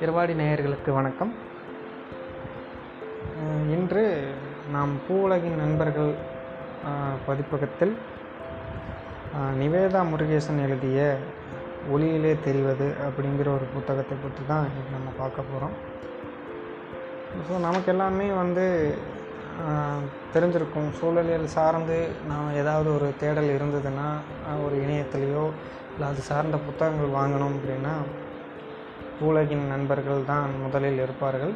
[0.00, 1.34] இருவாடி நேயர்களுக்கு வணக்கம்.
[3.70, 4.32] இன்று
[4.70, 6.14] நாம் பூவுலகின் நண்பர்கள்
[7.26, 7.96] பதிப்பகத்தில்
[9.58, 11.16] நிவேதா முருகேசன் எழுதிய
[11.92, 15.72] ஒளியிலே தெரிவது அப்படிங்கிற ஒரு புத்தகத்தை பற்றி தான் இன்னைக்கு நம்ம பார்க்க போகிறோம்
[17.48, 18.94] ஸோ நமக்கு எல்லாமே வந்து
[20.34, 20.88] தெரிஞ்சிருக்கும்.
[20.98, 21.96] சூழலியல் சார்ந்து
[22.30, 24.08] நாம் ஏதாவது ஒரு தேடல் இருந்ததுன்னா
[24.64, 25.44] ஒரு இணையத்துலேயோ
[25.92, 27.94] இல்லை அது சார்ந்த புத்தகங்கள் வாங்கணும் அப்படின்னா
[29.28, 31.54] உலகின் நண்பர்கள் தான் முதலில் இருப்பார்கள்.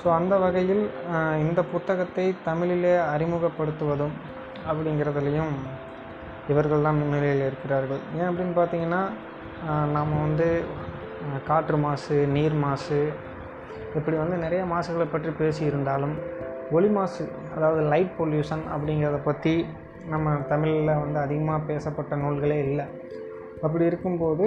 [0.00, 0.82] ஸோ அந்த வகையில்
[1.44, 4.16] இந்த புத்தகத்தை தமிழிலே அறிமுகப்படுத்துவதும்
[4.70, 5.54] அப்படிங்கிறதுலையும்
[6.52, 8.02] இவர்கள் தான் முன்னிலையில் இருக்கிறார்கள்.
[8.18, 9.02] ஏன் அப்படின்னு பார்த்தீங்கன்னா
[9.96, 10.48] நாம் வந்து
[11.48, 13.00] காற்று மாசு நீர் மாசு
[13.98, 16.16] இப்படி வந்து நிறைய மாசுகளை பற்றி பேசியிருந்தாலும்
[16.76, 17.24] ஒளி மாசு
[17.56, 19.52] அதாவது லைட் பொல்யூஷன் அப்படிங்கிறத பற்றி
[20.12, 22.86] நம்ம தமிழில் வந்து அதிகமாக பேசப்பட்ட நூல்களே இல்லை.
[23.66, 24.46] அப்படி இருக்கும்போது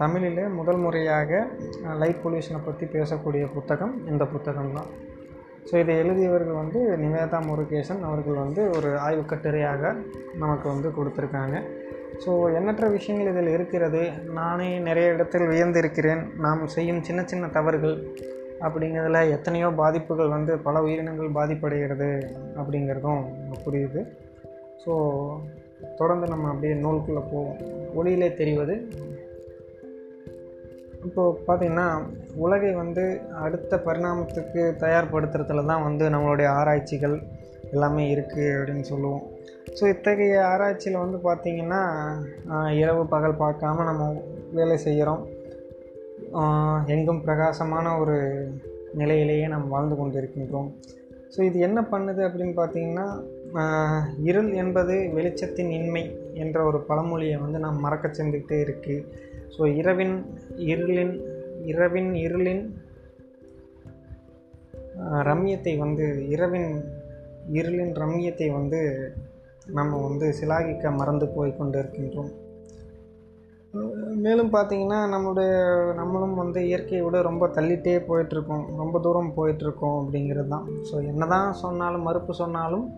[0.00, 1.40] தமிழில் முதல் முறையாக
[2.02, 4.90] லைட் பொல்யூஷனை பற்றி பேசக்கூடிய புத்தகம் இந்த புத்தகம் தான்.
[5.68, 9.92] ஸோ இதை எழுதியவர்கள் வந்து நிவேதா முருகேசன் அவர்கள் வந்து ஒரு ஆய்வு கட்டுரையாக
[10.42, 11.56] நமக்கு வந்து கொடுத்துருக்காங்க.
[12.24, 14.02] ஸோ எண்ணற்ற விஷயங்கள் இதில் இருக்கிறது.
[14.38, 16.22] நானே நிறைய இடத்தில் வியந்திருக்கிறேன்.
[16.44, 17.96] நாம் செய்யும் சின்ன சின்ன தவறுகள்
[18.64, 22.10] அப்படிங்கிறதுல எத்தனையோ பாதிப்புகள் வந்து பல உயிரினங்கள் பாதிப்படைகிறது
[22.60, 23.22] அப்படிங்கிறதும்
[23.64, 24.02] புரியுது.
[24.84, 24.92] ஸோ
[25.96, 27.58] தொடர்ந்து நம்ம அப்படியே நூலுக்குள்ளே போவோம்.
[27.98, 28.76] ஒளியிலே தெரிவது.
[31.06, 31.88] இப்போது பார்த்திங்கன்னா
[32.44, 33.04] உலகை வந்து
[33.44, 37.16] அடுத்த பரிணாமத்துக்கு தயார்படுத்துறதுல தான் வந்து நம்மளுடைய ஆராய்ச்சிகள்
[37.70, 39.24] எல்லாமே இருக்குது அப்படின்னு சொல்லுவோம்.
[39.78, 41.82] ஸோ இத்தகைய ஆராய்ச்சியில் வந்து பார்த்திங்கன்னா
[42.82, 45.22] இரவு பகல் பார்க்காம நம்ம வேலை செய்கிறோம்
[46.86, 48.16] எங்கும் பிரகாசமான ஒரு
[48.94, 50.68] நிலையிலேயே நாம் வாழ்ந்து கொண்டிருக்கின்றோம்.
[51.36, 53.06] ஸோ இது என்ன பண்ணுது அப்படின்னு பார்த்தீங்கன்னா
[54.22, 56.02] இருள் என்பது வெளிச்சத்தின் இன்மை
[56.34, 59.04] என்ற ஒரு பழமொழியை வந்து நாம் மறக்க செஞ்சுக்கிட்டே இருக்குது
[59.56, 60.16] ஸோ இரவின்
[60.56, 61.14] இருளின்
[61.64, 62.64] இரவின் இருளின்
[65.22, 66.70] ரம்யத்தை வந்து இரவின்
[67.52, 68.80] இருளின் ரம்யத்தை வந்து
[69.66, 72.32] நம்ம வந்து சிலாகிக்க மறந்து போய் கொண்டு இருக்கின்றோம்
[74.16, 75.50] மேலும் பார்த்தீங்கன்னா நம்மளுடைய
[75.94, 78.76] நம்மளும் வந்து இயற்கையை விட ரொம்ப தள்ளிகிட்டே போயிட்டுருக்கோம்.
[78.76, 82.92] ரொம்ப தூரம் போயிட்டுருக்கோம் அப்படிங்கிறது தான் ஸோ என்ன தான் சொன்னாலும் மறுப்பு சொன்னாலும்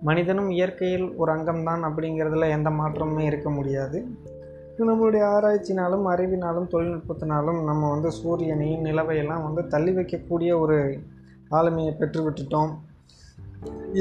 [0.00, 4.06] மனிதனும் இயற்கையில் ஒரு அங்கம்தான் அப்படிங்கிறதுல எந்த மாற்றமுமே இருக்க முடியாது.
[4.78, 10.98] நம்மளுடைய ஆராய்ச்சினாலும் அறிவினாலும் தொழில்நுட்பத்தினாலும் நம்ம வந்து சூரியனையும் நிலவையெல்லாம் வந்து தள்ளி வைக்கக்கூடிய ஒரு
[11.50, 12.72] ஆளுமையை பெற்று விட்டுட்டோம்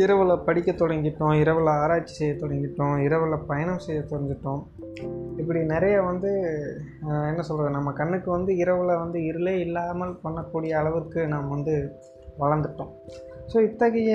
[0.02, 4.62] இரவில் படிக்க தொடங்கிட்டோம் இரவில் ஆராய்ச்சி செய்ய தொடங்கிட்டோம் இரவில் பயணம் செய்ய தொடங்கிட்டோம்.
[5.42, 6.32] இப்படி நிறைய வந்து
[7.30, 11.76] என்ன சொல்கிறது நம்ம கண்ணுக்கு வந்து இரவில் வந்து இருளே இல்லாமல் பண்ணக்கூடிய அளவுக்கு நாம் வந்து
[12.44, 12.92] வளர்ந்துட்டோம்.
[13.52, 14.14] ஸோ இத்தகைய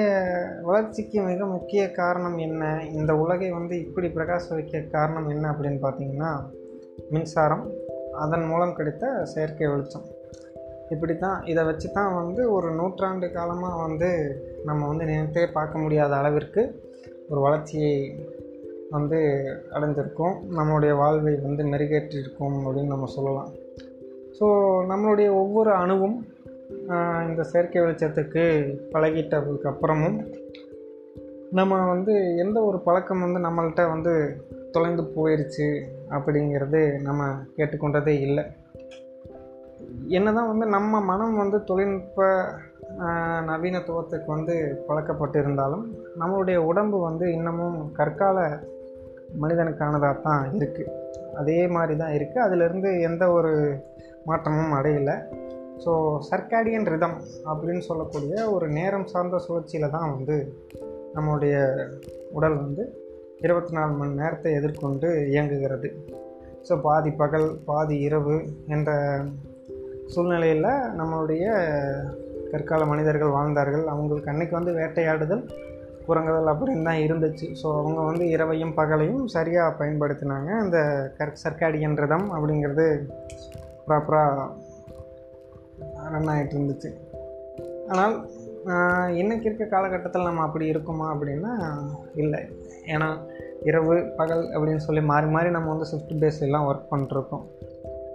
[0.68, 2.62] வளர்ச்சிக்கு மிக முக்கிய காரணம் என்ன?
[2.92, 6.32] இந்த உலகை வந்து இப்படி பிரகாச வைக்க காரணம் என்ன அப்படின்னு பார்த்தீங்கன்னா
[7.10, 7.64] மின்சாரம்
[8.24, 10.06] அதன் மூலம் கிடைத்த செயற்கை வெளிச்சம்.
[10.94, 14.08] இப்படி தான் இதை வச்சு தான் வந்து ஒரு நூற்றாண்டு காலமாக வந்து
[14.64, 16.62] நம்ம வந்து நினைத்தே பார்க்க முடியாத அளவிற்கு
[17.28, 17.94] ஒரு வளர்ச்சியை
[18.90, 19.18] வந்து
[19.76, 23.50] அடைஞ்சிருக்கோம் நம்மளுடைய வாழ்வை வந்து மெருகேற்றிருக்கோம் அப்படின்னு நம்ம சொல்லலாம்.
[24.38, 24.46] ஸோ
[24.92, 26.16] நம்மளுடைய ஒவ்வொரு அணுவும்
[27.28, 28.44] இந்த செயற்கை வெளிச்சத்துக்கு
[28.92, 30.16] பழகிட்டதுக்கு அப்புறமும்
[31.58, 34.12] நம்ம வந்து எந்த ஒரு பழக்கம் வந்து நம்மள்கிட்ட வந்து
[34.74, 35.68] தொலைந்து போயிடுச்சு
[36.16, 37.22] அப்படிங்கிறது நம்ம
[37.56, 38.44] கேட்டுக்கொண்டதே இல்லை.
[40.08, 42.26] என்னதான் வந்து நம்ம மனம் வந்து தொழில்நுட்ப
[43.50, 44.54] நவீனத்துவத்துக்கு வந்து
[44.88, 45.84] பழக்கப்பட்டு இருந்தாலும்
[46.20, 48.38] நம்மளுடைய உடம்பு வந்து இன்னமும் கற்கால
[49.42, 50.94] மனிதனுக்கானதாக தான் இருக்குது
[51.36, 53.52] அதே மாதிரி தான் இருக்குது அதிலிருந்து எந்த ஒரு
[54.24, 55.16] மாற்றமும் அடையலை.
[55.84, 55.92] ஸோ
[56.30, 57.18] சர்க்காடியன் ரிதம்
[57.50, 60.36] அப்படின்னு சொல்லக்கூடிய ஒரு நேரம் சார்ந்த சுழற்சியில் தான் வந்து
[61.14, 61.54] நம்மளுடைய
[62.32, 62.82] உடல் வந்து
[63.40, 65.90] இருபத்தி நாலு மணி நேரத்தை எதிர்கொண்டு இயங்குகிறது.
[66.68, 68.36] ஸோ பாதி பகல் பாதி இரவு
[68.66, 68.90] என்ற
[70.14, 71.44] சூழ்நிலையில் நம்மளுடைய
[72.52, 73.84] கற்கால மனிதர்கள் வாழ்ந்தார்கள்.
[73.92, 75.44] அவங்களுக்கு அன்னைக்கு வந்து வேட்டையாடுதல்
[76.06, 77.46] குரங்குதல் அப்படின்னு தான் இருந்துச்சு.
[77.60, 80.50] ஸோ அவங்க வந்து இரவையும் பகலையும் சரியாக பயன்படுத்தினாங்க.
[80.64, 80.78] அந்த
[81.18, 82.86] கற் சர்க்காடியன் ரதம் அப்படிங்கிறது
[83.88, 84.48] ப்ராப்பராக
[86.14, 86.90] ரன் ஆகிட்டு இருந்துச்சு.
[87.92, 88.14] ஆனால்
[89.20, 91.52] இன்றைக்கி இன்னைக்கு இருக்க காலகட்டத்தில் நம்ம அப்படி இருக்குமா அப்படின்னா
[92.22, 92.40] இல்லை.
[92.94, 93.08] ஏன்னா
[93.68, 97.46] இரவு பகல் அப்படின்னு சொல்லி மாறி மாறி நம்ம வந்து ஷிஃப்ட் பேஸ்லாம் ஒர்க் பண்ணிருக்கோம்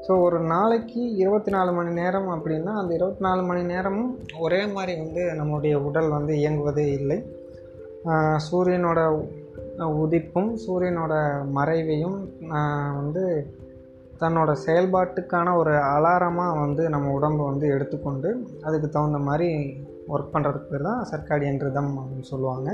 [0.05, 4.93] ஸோ ஒரு நாளைக்கு இருபத்தி நாலு மணி நேரம் அப்படின்னா அந்த இருபத்தி நாலு மணி நேரமும் ஒரே மாதிரி
[4.99, 7.17] வந்து நம்முடைய உடல் வந்து இயங்குவதே இல்லை.
[8.47, 8.99] சூரியனோட
[10.03, 11.13] உதிப்பும் சூரியனோட
[11.57, 12.17] மறைவையும்
[12.99, 13.23] வந்து
[14.21, 18.29] தன்னோட செயல்பாட்டுக்கான ஒரு அலாரமாக வந்து நம்ம உடம்பு வந்து எடுத்துக்கொண்டு
[18.61, 19.49] அதுக்கு தகுந்த மாதிரி
[20.13, 22.69] ஒர்க் பண்ணுறதுக்கு பேர் தான் சர்க்காடியன் ரிதம் அப்படின்னு சொல்லுவாங்க.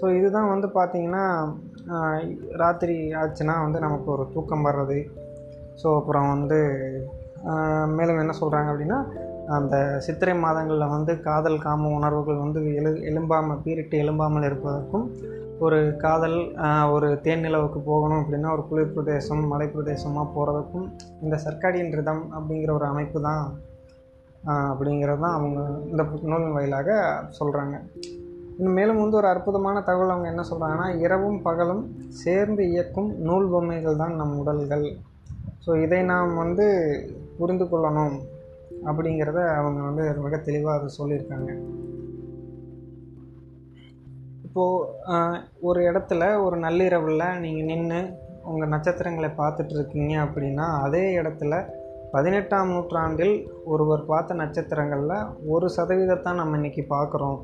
[0.00, 1.24] ஸோ இதுதான் வந்து பார்த்திங்கன்னா
[2.62, 4.98] ராத்திரி ஆச்சுன்னா வந்து நமக்கு ஒரு தூக்கம் வர்றது
[5.82, 6.58] ஸோ அப்புறம் வந்து
[7.86, 8.98] மேலும் என்ன சொல்கிறாங்க அப்படின்னா
[9.48, 15.06] அந்த சித்திரை மாதங்களில் வந்து காதல் காம உணர்வுகள் வந்து எழு எழும்பாமல் பீரிட்டு எழும்பாமல் இருப்பதற்கும்
[15.58, 16.36] ஒரு காதல்
[16.90, 20.86] ஒரு தேன் நிலவுக்கு போகணும் அப்படின்னா ஒரு குளிர் பிரதேசம் மலை பிரதேசமாக போகிறதுக்கும்
[21.20, 23.42] இந்த சர்க்காடியின் ரிதம் அப்படிங்கிற ஒரு அமைப்பு தான்
[24.70, 25.60] அப்படிங்கிறது தான் அவங்க
[25.90, 26.90] இந்த நூலின் வாயிலாக
[27.38, 27.76] சொல்கிறாங்க
[28.58, 33.96] இன்னும் மேலும் வந்து ஒரு அற்புதமான தகவல் அவங்க என்ன சொல்கிறாங்கன்னா இரவும் பகலும் சேர்ந்து இயக்கும் நூல் பொம்மைகள்
[33.96, 34.86] தான் நம் உடல்கள்.
[35.64, 36.66] ஸோ இதை நாம் வந்து
[37.38, 38.16] புரிந்து கொள்ளணும்
[38.88, 41.50] அப்படிங்கிறத அவங்க வந்து மிக தெளிவாக அதை சொல்லியிருக்காங்க.
[44.46, 48.00] இப்போது ஒரு இடத்துல ஒரு நள்ளிரவில் நீங்கள் நின்று
[48.50, 51.54] உங்கள் நட்சத்திரங்களை பார்த்துட்டு இருக்கீங்க அப்படின்னா அதே இடத்துல
[52.14, 53.34] பதினெட்டாம் நூற்றாண்டில்
[53.72, 57.38] ஒருவர் பார்த்த நட்சத்திரங்களில் ஒரு சதவீதத்தான் நம்ம இன்றைக்கி பார்க்குறோம்.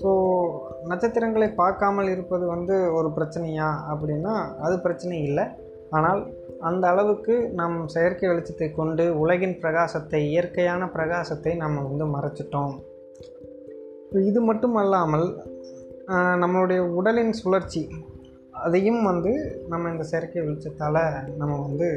[0.00, 0.10] ஸோ
[0.90, 4.34] நட்சத்திரங்களை பார்க்காமல் இருப்பது வந்து ஒரு பிரச்சனையா அப்படின்னா
[4.66, 5.44] அது பிரச்சனை இல்லை.
[5.96, 6.20] ஆனால்
[6.62, 12.74] அந்த அளவுக்கு நம் செயற்கை வெளிச்சத்தை கொண்டு உலகின் பிரகாசத்தை இயற்கையான பிரகாசத்தை நம்ம வந்து மறைச்சிட்டோம்.
[14.24, 15.26] இது மட்டும் அல்லாமல்
[16.42, 17.82] நம்மளுடைய உடலின் சுழற்சி
[18.50, 19.32] அதையும் வந்து
[19.68, 21.02] நம்ம இந்த செயற்கை வெளிச்சத்தால்
[21.36, 21.88] நம்ம வந்து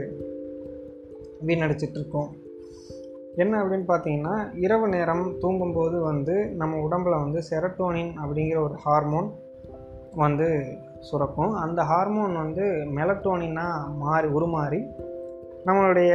[1.48, 2.30] வீணடிச்சிட்ருக்கோம்
[3.36, 9.30] என்ன அப்படின்னு பார்த்தீங்கன்னா இரவு நேரம் தூங்கும்போது வந்து நம்ம உடம்பில் வந்து செரட்டோனின் அப்படிங்கிற ஒரு ஹார்மோன்
[10.16, 10.48] வந்து
[11.10, 11.54] சுரக்கும்.
[11.66, 12.66] அந்த ஹார்மோன் வந்து
[12.98, 14.82] மெலட்டோனினாக மாறி உருமாறி
[15.68, 16.14] நம்மளுடைய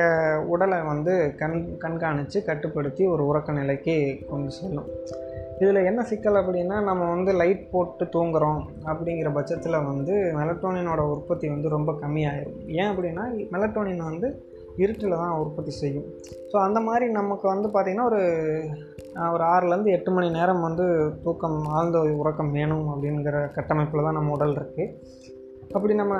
[0.52, 3.96] உடலை வந்து கண் கண்காணித்து கட்டுப்படுத்தி ஒரு உறக்க நிலைக்கு
[4.30, 4.90] கொண்டு செல்லும்.
[5.62, 8.60] இதில் என்ன சிக்கல் அப்படின்னா நம்ம வந்து லைட் போட்டு தூங்குறோம்
[8.90, 14.28] அப்படிங்கிற பட்சத்தில் வந்து மெலட்டோனினோட உற்பத்தி வந்து ரொம்ப கம்மியாயிடும் ஏன் அப்படின்னா மெலட்டோனின் வந்து
[14.82, 16.08] இருட்டில் தான் உற்பத்தி செய்யும்.
[16.50, 18.22] ஸோ அந்த மாதிரி நமக்கு வந்து பார்த்திங்கன்னா ஒரு
[19.14, 24.56] ஒரு ஆறுலேருந்து எட்டு மணி நேரம் வந்து தூக்கம் ஆழ்ந்த உறக்கம் வேணும் அப்படிங்கிற கட்டமைப்பில் தான் நம்ம உடல்
[24.56, 24.94] இருக்குது
[25.72, 26.14] அப்படி நம்ம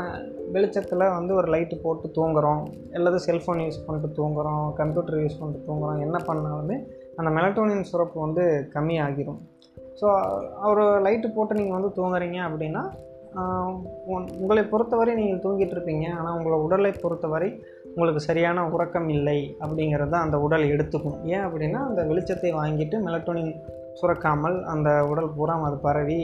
[0.52, 6.00] வெளிச்சத்தில் வந்து ஒரு லைட்டு போட்டு தூங்குறோம் அல்லது செல்ஃபோன் யூஸ் பண்ணிட்டு தூங்குறோம் கம்ப்யூட்டர் யூஸ் பண்ணிட்டு தூங்குறோம்
[6.00, 9.40] என்ன பண்ணாலுமே அந்த மெலட்டோனின் சுரப்பு வந்து கம்மியாகிடும்
[10.00, 10.08] ஸோ
[10.62, 12.90] ஒரு லைட்டு போட்டு நீங்கள் வந்து தூங்குறீங்க அப்படின்னா
[14.04, 16.12] உங்களை பொறுத்தவரை நீங்கள் தூங்கிட்டு இருப்பீங்க.
[16.19, 17.62] ஆனால் உங்களை உடலை பொறுத்தவரை
[17.94, 21.19] உங்களுக்கு சரியான உறக்கம் இல்லை அப்படிங்கிறத அந்த உடல் எடுத்துக்கும்.
[21.34, 23.52] ஏன் அப்படின்னா அந்த வெளிச்சத்தை வாங்கிட்டு மெலட்டோனின்
[24.00, 26.20] சுரக்காமல் அந்த உடல் பூரா அது பரவி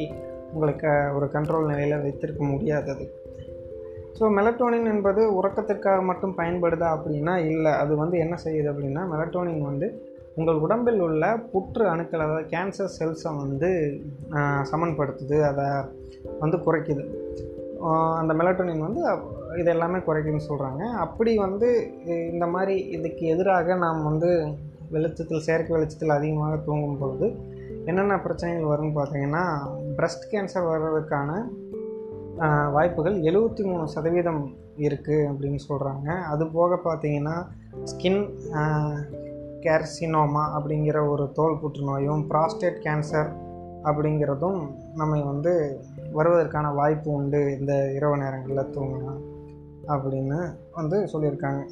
[0.53, 3.07] உங்களுக்கு ஒரு கண்ட்ரோல் நிலையில் வைத்திருக்க முடியாதது
[4.19, 7.73] ஸோ மெலட்டோனின் என்பது உறக்கத்திற்காக மட்டும் பயன்படுதா அப்படின்னா இல்லை.
[7.83, 9.89] அது வந்து என்ன செய்யுது அப்படின்னா மெலட்டோனின் வந்து
[10.39, 13.71] உங்கள் உடம்பில் உள்ள புற்று அணுக்கள் அதாவது கேன்சர் செல்ஸை வந்து
[14.71, 15.37] சமன்படுத்துது.
[15.51, 15.67] அதை
[16.43, 17.05] வந்து குறைக்குது.
[18.21, 19.03] அந்த மெலட்டோனின் வந்து
[19.57, 21.69] இது எல்லாமே குறைக்குன்னு சொல்கிறாங்க அப்படி வந்து
[22.33, 24.31] இந்த மாதிரி இதுக்கு எதிராக நாம் வந்து
[24.91, 27.29] வெளிச்சத்தில் செயற்கை வெளிச்சத்தில் அதிகமாக தூங்கும் பொழுது
[27.85, 29.45] என்னென்ன பிரச்சனைகள் வரும்னு பார்த்தீங்கன்னா
[29.97, 31.31] பிரஸ்ட் கேன்சர் வர்றதுக்கான
[32.73, 34.43] வாய்ப்புகள் எழுபத்தி மூணு சதவீதம்
[34.79, 37.37] இருக்குது அப்படின்னு சொல்கிறாங்க அது போக பார்த்தீங்கன்னா
[37.85, 38.23] ஸ்கின்
[39.61, 43.31] கேர்சினோமா அப்படிங்கிற ஒரு தோல் புற்றுநோயும் ப்ராஸ்டேட் கேன்சர்
[43.85, 44.61] அப்படிங்கிறதும்
[44.95, 45.53] நம்ம வந்து
[46.13, 49.15] வருவதற்கான வாய்ப்பு உண்டு இந்த இரவு நேரங்களில் தூங்கினா.
[49.95, 50.39] அப்படின்னு
[50.79, 51.63] வந்து சொல்லியிருக்காங்க.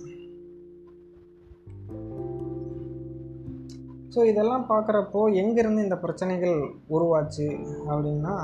[4.14, 6.56] ஸோ இதெல்லாம் பார்க்குறப்போ எங்கேருந்து இந்த பிரச்சனைகள்
[6.96, 7.46] உருவாச்சு
[7.90, 8.34] அப்படின்னா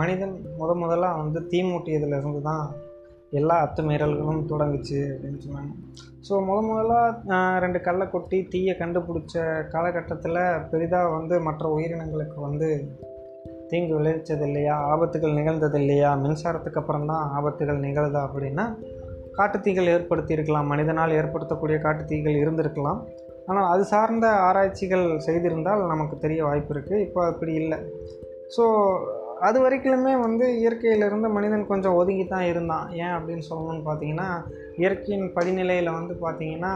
[0.00, 2.64] மனிதன் முத முதலாக வந்து தீமூட்டியதுலேருந்து தான்
[3.38, 5.72] எல்லா அத்துமீறல்களும் தொடங்குச்சு அப்படின்னு சொன்னாங்க.
[6.28, 10.40] ஸோ முத முதலாக ரெண்டு கல்லை கொட்டி தீயை கண்டுபிடிச்ச காலகட்டத்தில்
[10.72, 12.70] பெரிதாக வந்து மற்ற உயிரினங்களுக்கு வந்து
[13.70, 14.76] தீங்கு விளைவிச்சது இல்லையா?
[14.92, 16.10] ஆபத்துகள் நிகழ்ந்தது இல்லையா?
[16.24, 18.64] மின்சாரத்துக்கு அப்புறம் தான் ஆபத்துகள் நிகழ்தா அப்படின்னா
[19.40, 23.00] காட்டுத்தீகள் ஏற்படுத்தியிருக்கலாம் மனிதனால் ஏற்படுத்தக்கூடிய காட்டுத்தீகள் இருந்திருக்கலாம்.
[23.50, 27.78] ஆனால் அது சார்ந்த ஆராய்ச்சிகள் செய்திருந்தால் நமக்கு தெரிய வாய்ப்பு இருக்குது இப்போ அப்படி இல்லை.
[28.56, 28.64] ஸோ
[29.48, 32.86] அது வரைக்குமே வந்து இயற்கையிலிருந்து மனிதன் கொஞ்சம் ஒதுங்கி தான் இருந்தான்.
[33.02, 34.26] ஏன் அப்படின்னு சொல்லணும்னு பார்த்தீங்கன்னா
[34.80, 36.72] இயற்கையின் படிநிலையில் வந்து பார்த்திங்கன்னா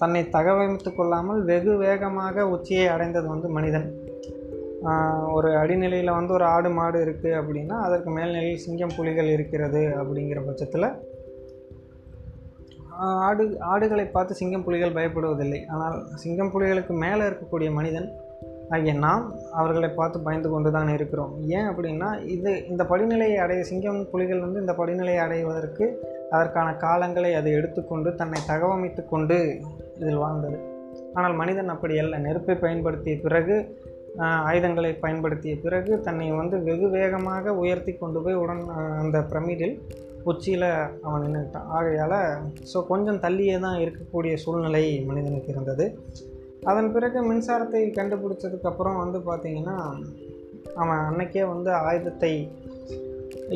[0.00, 3.86] தன்னை தகவமைத்து கொள்ளாமல் வெகு வேகமாக உச்சியை அடைந்தது வந்து மனிதன்.
[5.36, 10.88] ஒரு அடிநிலையில் வந்து ஒரு ஆடு மாடு இருக்குது அப்படின்னா அதற்கு மேல்நிலையில் சிங்கம் புலிகள் இருக்கிறது அப்படிங்கிற பட்சத்தில்
[13.06, 15.60] ஆடு ஆடுகளை பார்த்து சிங்கம் புலிகள் பயப்படுவதில்லை.
[15.72, 18.08] ஆனால் சிங்கம் புலிகளுக்கு மேலே இருக்கக்கூடிய மனிதன்
[18.70, 21.32] ஆகிய நாம் அவர்களை பார்த்து பயந்து கொண்டு தான் இருக்கிறோம்.
[21.56, 25.86] ஏன் அப்படின்னா இது இந்த படிநிலையை அடைய சிங்கம் புலிகள் வந்து இந்த படிநிலையை அடைவதற்கு
[26.30, 29.38] அதற்கான காலங்களை அது எடுத்துக்கொண்டு தன்னை தகவமைத்து கொண்டு
[30.00, 30.58] இதில் வாழ்ந்தது.
[31.14, 32.18] ஆனால் மனிதன் அப்படி அல்ல.
[32.18, 33.56] நெருப்பை பயன்படுத்திய பிறகு
[34.50, 38.62] ஆயுதங்களை பயன்படுத்திய பிறகு தன்னை வந்து வெகு வேகமாக உயர்த்தி கொண்டு போய் உடன்
[39.02, 39.74] அந்த பிரமிடில்
[40.30, 40.68] உச்சியில்
[41.06, 42.18] அவன் நின்றுக்கிட்டான் ஆகையால்
[42.72, 45.86] ஸோ கொஞ்சம் தள்ளியே தான் இருக்கக்கூடிய சூழ்நிலை மனிதனுக்கு இருந்தது.
[46.70, 49.76] அதன் பிறகு மின்சாரத்தை கண்டுபிடிச்சதுக்கப்புறம் வந்து பார்த்திங்கன்னா
[50.82, 52.32] அவன் அன்னைக்கே வந்து ஆயுதத்தை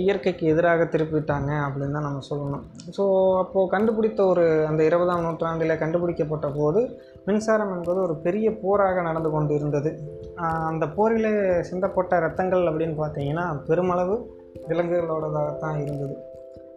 [0.01, 2.63] இயற்கைக்கு எதிராக திருப்பிட்டாங்க அப்படின்னு தான் நம்ம சொல்லணும்.
[2.97, 3.05] ஸோ
[3.41, 6.81] அப்போது கண்டுபிடித்த ஒரு அந்த இருபதாம் நூற்றாண்டில் கண்டுபிடிக்கப்பட்ட போது
[7.27, 9.91] மின்சாரம் என்பது ஒரு பெரிய போராக நடந்து கொண்டு இருந்தது.
[10.71, 11.33] அந்த போரில்
[11.71, 14.17] சிந்தப்பட்ட ரத்தங்கள் அப்படின்னு பார்த்தீங்கன்னா பெருமளவு
[14.69, 16.15] விலங்குகளோடதாகத்தான் இருந்தது.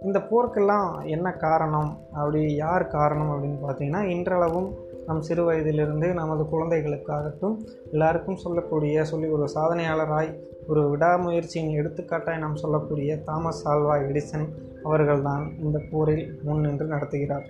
[0.06, 1.92] இந்த போருக்கெல்லாம் என்ன காரணம்?
[2.14, 4.68] அப்படி யார் காரணம் அப்படின்னு பார்த்தீங்கன்னா இன்றளவும்
[5.06, 7.56] நம் சிறு வயதிலிருந்து நமது குழந்தைகளுக்காகட்டும்
[7.92, 10.32] எல்லாருக்கும் சொல்லக்கூடிய சொல்லி ஒரு சாதனையாளராய்
[10.68, 14.48] ஒரு விடாமுயற்சியின் எடுத்துக்காட்டாய் நாம் சொல்லக்கூடிய தாமஸ் ஆல்வா எடிசன்
[14.84, 17.48] அவர்கள்தான் இந்த போரில் முன்னின்று நடத்துகிறார்.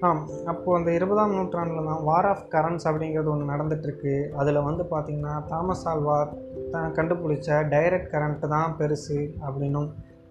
[0.00, 5.44] ஆம் அப்போது அந்த இருபதாம் நூற்றாண்டில் தான் வார் ஆஃப் கரண்ட்ஸ் அப்படிங்கிறது ஒன்று நடந்துகிட்ருக்கு அதில் வந்து பார்த்திங்கன்னா
[5.46, 6.28] தாமஸ் ஆல்வா
[6.70, 9.88] தான் கண்டுபிடிச்ச டைரக்ட் கரண்ட்டு தான் பெருசு அப்படின்னும்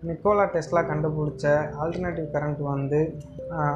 [0.08, 1.46] நிக்கோலா டெஸ்லா கண்டுபிடிச்ச
[1.84, 3.00] ஆல்டர்னேட்டிவ் கரண்ட் வந்து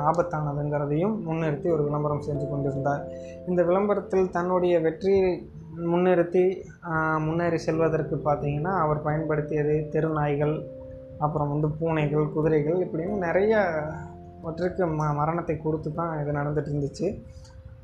[0.10, 3.04] ஆபத்தானதுங்கிறதையும் முன்னிறுத்தி ஒரு விளம்பரம் செஞ்சு கொண்டிருந்தார்.
[3.50, 5.30] இந்த விளம்பரத்தில் தன்னுடைய வெற்றியை
[5.92, 6.44] முன்னிறுத்தி
[7.26, 10.56] முன்னேறி செல்வதற்கு பார்த்திங்கன்னா அவர் பயன்படுத்தியது தெருநாய்கள்
[11.26, 13.54] அப்புறம் வந்து பூனைகள் குதிரைகள் இப்படின்னு நிறைய
[14.50, 17.08] ஒற்றுக்கு ம மரணத்தை கொடுத்து தான் இது நடந்துட்டு இருந்துச்சு.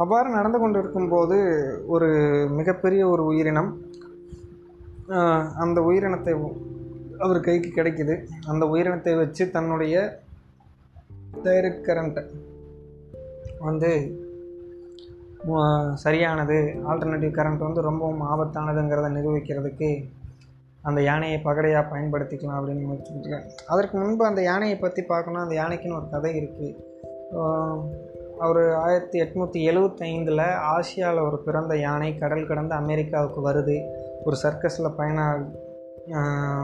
[0.03, 1.37] அவ்வாறு நடந்து கொண்டு இருக்கும்போது
[1.95, 2.07] ஒரு
[2.59, 3.71] மிகப்பெரிய ஒரு உயிரினம்
[5.63, 6.33] அந்த உயிரினத்தை
[7.23, 8.15] அவர் கைக்கு கிடைக்குது.
[8.51, 9.95] அந்த உயிரினத்தை வச்சு தன்னுடைய
[11.45, 12.23] டைரக்ட் கரண்ட்டை
[13.67, 13.89] வந்து
[16.03, 16.57] சரியானது.
[16.89, 19.89] ஆல்டர்னேட்டிவ் கரண்ட் வந்து ரொம்பவும் ஆபத்தானதுங்கிறத நிரூபிக்கிறதுக்கு
[20.89, 25.43] அந்த யானையை பகடையாக பயன்படுத்திக்கலாம் அப்படின்னு வச்சுருக்கேன் அதற்கு முன்பு அந்த யானையை பற்றி பார்க்கணும்.
[25.43, 26.73] அந்த யானைக்குன்னு ஒரு கதை இருக்குது
[28.45, 33.77] அவர் ஆயிரத்தி எட்நூற்றி எழுவத்தைந்தில் ஆசியாவில் ஒரு பிறந்த யானை கடல் கடந்து அமெரிக்காவுக்கு வருது.
[34.25, 35.19] ஒரு சர்க்கஸில் பயண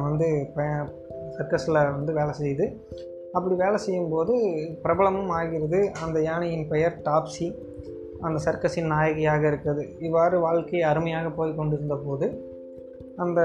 [0.01, 0.69] வந்து பய
[1.37, 2.65] சர்க்கஸில் வந்து வேலை செய்யுது.
[3.33, 4.33] அப்படி வேலை செய்யும்போது
[4.83, 5.91] பிரபலமும் ஆகிறது.
[6.03, 7.55] அந்த யானையின் பெயர் டாப்ஸி.
[8.21, 12.27] அந்த சர்க்கஸின் நாயகியாக இருக்குது இவ்வாறு வாழ்க்கை அருமையாக போய் கொண்டிருந்த போது
[13.17, 13.41] அந்த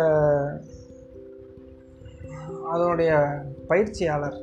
[2.69, 3.13] அதனுடைய
[3.69, 4.37] பயிற்சியாளர்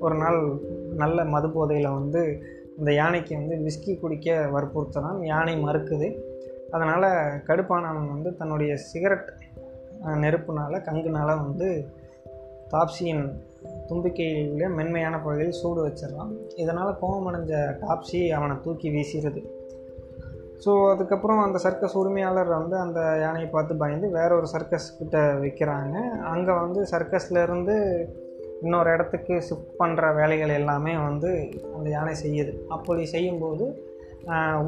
[0.00, 0.58] ஒரு நாள்
[0.96, 2.42] நல்ல மது போதையில் வந்து
[2.78, 5.24] இந்த யானைக்கு வந்து விஸ்கி குடிக்க வற்புறுத்தினான்.
[5.24, 6.18] யானை மறுக்குது.
[6.70, 7.08] அதனால்
[7.46, 9.32] கடுப்பானவன் வந்து தன்னுடைய சிகரெட்
[10.24, 11.68] நெருப்புனால் கங்குனால் வந்து
[12.72, 13.22] டாப்ஸியின்
[13.88, 16.30] தும்பிக்கையில மென்மையான பகுதியில் சூடு வச்சிடறான்
[16.62, 19.42] இதனால் கோபமடைஞ்ச டாப்ஸி அவனை தூக்கி வீசிடுது.
[20.64, 25.96] ஸோ அதுக்கப்புறம் அந்த சர்க்கஸ் உரிமையாளர் வந்து அந்த யானையை பார்த்து பயந்து வேற ஒரு சர்க்கஸ் கிட்ட விற்கிறாங்க
[26.32, 27.76] அங்கே வந்து சர்க்கஸ்லேருந்து
[28.64, 31.30] இன்னொரு இடத்துக்கு ஷிஃப்ட் பண்ணுற வேலைகள் எல்லாமே வந்து
[31.76, 32.52] அந்த யானை செய்யுது.
[32.76, 33.66] அப்படி செய்யும்போது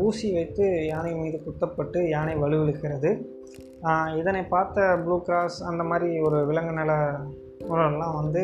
[0.07, 3.11] ஊசி வைத்து யானை மீது குத்தப்பட்டு யானை வலுவிழுக்கிறது.
[4.21, 6.93] இதனை பார்த்த ப்ளூ கிராஸ் அந்த மாதிரி ஒரு விலங்கு நல
[7.89, 8.43] எல்லாம் வந்து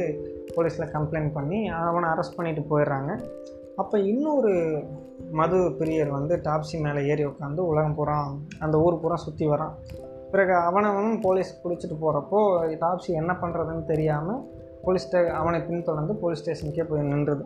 [0.56, 3.12] போலீஸில் கம்ப்ளைண்ட் பண்ணி அவனை அரெஸ்ட் பண்ணிட்டு போயிடுறாங்க.
[3.82, 4.52] அப்போ இன்னொரு
[5.38, 8.16] மது பிரியர் வந்து டாப்ஸி மேலே ஏறி உட்காந்து உலகம் பூரா
[8.64, 9.74] அந்த ஊர் பூரா சுற்றி வரான்.
[10.32, 12.40] பிறகு அவனவனும் போலீஸ் பிடிச்சிட்டு போகிறப்போ
[12.84, 14.40] டாப்ஸி என்ன பண்ணுறதுன்னு தெரியாமல்
[14.86, 17.44] போலீஸ் ஸ்டே அவனை பின்தொடர்ந்து போலீஸ் ஸ்டேஷனுக்கே போய் நின்றுது.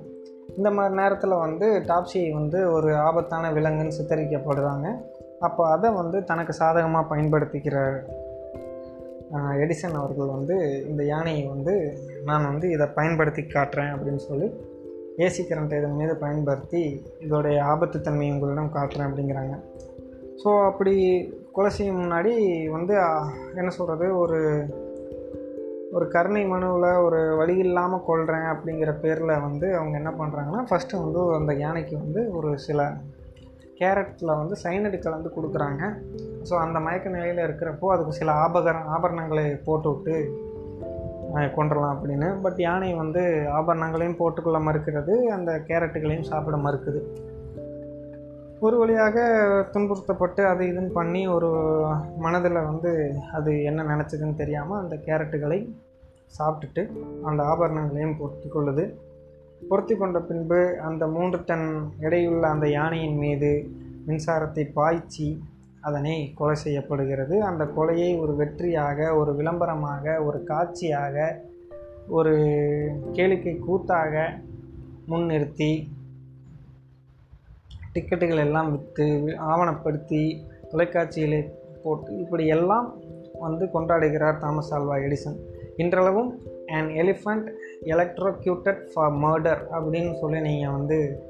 [0.57, 4.89] இந்த மாதிரி நேரத்தில் வந்து டாப்ஸி வந்து ஒரு ஆபத்தான விலங்குன்னு சித்தரிக்கப்படுறாங்க.
[5.43, 7.79] அப்போ அதை வந்து தனக்கு சாதகமாக பயன்படுத்திக்கிற
[9.65, 10.57] எடிசன் அவர்கள் வந்து
[10.89, 11.75] இந்த யானையை வந்து
[12.25, 14.49] நான் வந்து இதை பயன்படுத்தி காட்டுறேன் அப்படின்னு சொல்லி
[15.19, 16.83] ஏசி கரண்ட்டை இதன் மீது பயன்படுத்தி
[17.21, 19.55] இதோடைய ஆபத்துத்தன்மையை உங்களிடம் காட்டுறேன் அப்படிங்கிறாங்க.
[20.45, 20.95] ஸோ அப்படி
[21.53, 22.33] கொலை செய்யும் முன்னாடி
[22.71, 22.95] வந்து
[23.55, 24.39] என்ன சொல்கிறது ஒரு
[25.93, 31.35] ஒரு கருணை மனுவில் ஒரு வழி இல்லாமல் கொள்கிறேன் அப்படிங்கிற பேரில் வந்து அவங்க என்ன பண்ணுறாங்கன்னா ஃபஸ்ட்டு வந்து
[31.35, 32.81] அந்த யானைக்கு வந்து ஒரு சில
[33.81, 36.01] கேரட்டில் வந்து சைனடு கலந்து கொடுக்குறாங்க.
[36.51, 40.41] ஸோ அந்த மயக்க நிலையில் இருக்கிறப்போ அதுக்கு சில ஆபகர ஆபரணங்களை போட்டு விட்டு
[41.93, 42.41] அப்படின்னு.
[42.43, 47.31] பட் யானை வந்து ஆபரணங்களையும் போட்டுக்கொள்ள மறுக்கிறது அந்த கேரட்டுகளையும் சாப்பிட மறுக்குது.
[48.61, 49.17] ஒரு வழியாக
[49.73, 51.51] துன்புறுத்தப்பட்டு அது இதுன்னு பண்ணி ஒரு
[52.17, 55.75] மனதில் வந்து அது என்ன நினச்சதுன்னு தெரியாமல் அந்த கேரட்டுகளை
[56.39, 56.91] சாப்பிட்டுட்டு
[57.25, 58.95] அந்த ஆபரணங்களையும் பொருத்தி கொள்ளுது
[59.69, 61.69] பொருத்தி கொண்ட பின்பு அந்த மூன்று டன்
[62.01, 63.51] எடையுள்ள அந்த யானையின் மீது
[64.07, 65.29] மின்சாரத்தை பாய்ச்சி
[65.81, 67.43] அதனை கொலை செய்யப்படுகிறது.
[67.43, 71.17] அந்த கொலையை ஒரு வெற்றியாக ஒரு விளம்பரமாக ஒரு காட்சியாக
[72.09, 72.35] ஒரு
[73.13, 74.15] கேளிக்கை கூத்தாக
[75.09, 75.89] முன்னிறுத்தி
[77.95, 79.07] டிக்கெட்டுகள் எல்லாம் விற்று
[79.53, 80.23] ஆவணப்படுத்தி
[80.71, 81.41] தொலைக்காட்சிகளை
[81.83, 82.87] போட்டு இப்படி எல்லாம்
[83.41, 85.39] வந்து கொண்டாடுகிறார் தாமஸ் ஆல்வா எடிசன்.
[85.77, 86.31] இன்றளவும்
[86.67, 87.49] an elephant
[87.87, 91.29] electrocuted for murder அப்படின்னு சொல்லி நீங்கள் வந்து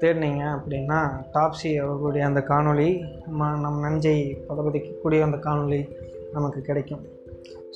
[0.00, 0.98] தேடினீங்க அப்படின்னா
[1.32, 5.88] டாப்ஸி அவர்களுடைய அந்த காணொளி நம்ம நம் நஞ்சை பதபதிக்கக்கூடிய அந்த காணொளி
[6.32, 7.02] நமக்கு கிடைக்கும்.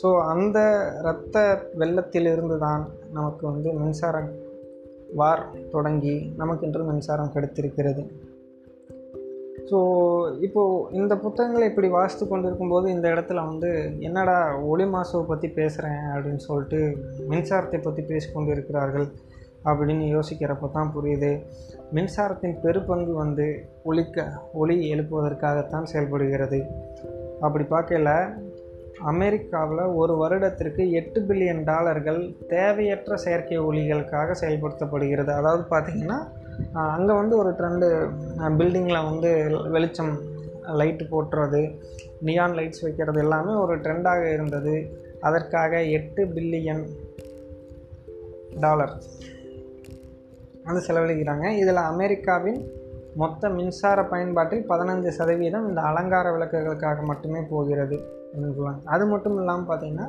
[0.03, 0.59] ஸோ அந்த
[1.03, 4.31] இரத்த வெள்ளத்திலிருந்து தான் நமக்கு வந்து மின்சாரம்
[5.15, 8.11] வார் தொடங்கி நமக்கென்று மின்சாரம் கிடைத்திருக்கிறது.
[9.71, 9.79] ஸோ
[10.41, 16.05] இப்போது இந்த புத்தகங்களை இப்படி வாசித்து கொண்டு இருக்கும்போது இந்த இடத்துல வந்து என்னடா ஒளி மாசுவை பற்றி பேசுகிறேன்
[16.15, 16.81] அப்படின்னு சொல்லிட்டு
[17.31, 19.07] மின்சாரத்தை பற்றி பேசிக்கொண்டு இருக்கிறார்கள்
[19.65, 21.31] அப்படின்னு யோசிக்கிறப்ப தான் புரியுது.
[21.93, 23.47] மின்சாரத்தின் பெருப்பங்கு வந்து
[23.83, 26.61] ஒளிக்க ஒளி எழுப்புவதற்காகத்தான் செயல்படுகிறது.
[27.41, 28.13] அப்படி பார்க்கல
[29.13, 35.31] அமெரிக்காவில் ஒரு வருடத்திற்கு எட்டு பில்லியன் டாலர்கள் தேவையற்ற செயற்கை ஒளிகளுக்காக செயல்படுத்தப்படுகிறது.
[35.31, 36.19] அதாவது பார்த்திங்கன்னா
[36.93, 37.87] அங்கே வந்து ஒரு ட்ரெண்டு
[38.59, 39.31] பில்டிங்கில் வந்து
[39.75, 40.12] வெளிச்சம்
[40.81, 41.61] லைட்டு போட்டுறது
[42.21, 44.75] நியான் லைட்ஸ் வைக்கிறது எல்லாமே ஒரு ட்ரெண்டாக இருந்தது.
[45.21, 46.85] அதற்காக எட்டு பில்லியன்
[48.61, 48.95] டாலர்
[50.67, 51.47] வந்து செலவழிக்கிறாங்க.
[51.62, 52.61] இதில் அமெரிக்காவின்
[53.23, 57.97] மொத்த மின்சார பயன்பாட்டில் பதினஞ்சு சதவீதம் இந்த அலங்கார விளக்குகளுக்காக மட்டுமே போகிறது.
[58.31, 60.09] அப்படின்னு சொல்லுவாங்க அது மட்டும் இல்லாமல் பார்த்திங்கன்னா